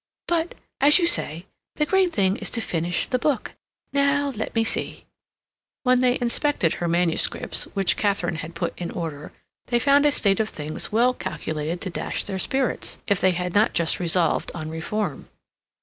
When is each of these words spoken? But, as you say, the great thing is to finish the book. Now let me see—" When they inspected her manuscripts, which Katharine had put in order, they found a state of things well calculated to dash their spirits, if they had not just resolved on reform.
But, 0.27 0.55
as 0.79 0.97
you 0.97 1.05
say, 1.05 1.45
the 1.75 1.85
great 1.85 2.11
thing 2.11 2.37
is 2.37 2.49
to 2.57 2.59
finish 2.59 3.05
the 3.05 3.19
book. 3.19 3.51
Now 3.93 4.31
let 4.31 4.55
me 4.55 4.63
see—" 4.63 5.05
When 5.83 5.99
they 5.99 6.17
inspected 6.19 6.73
her 6.81 6.87
manuscripts, 6.87 7.65
which 7.75 7.97
Katharine 7.97 8.37
had 8.37 8.55
put 8.55 8.73
in 8.81 8.89
order, 8.89 9.31
they 9.67 9.77
found 9.77 10.07
a 10.07 10.11
state 10.11 10.39
of 10.39 10.49
things 10.49 10.91
well 10.91 11.13
calculated 11.13 11.81
to 11.81 11.91
dash 11.91 12.23
their 12.23 12.39
spirits, 12.39 12.97
if 13.05 13.21
they 13.21 13.33
had 13.33 13.53
not 13.53 13.73
just 13.75 13.99
resolved 13.99 14.51
on 14.55 14.71
reform. 14.71 15.29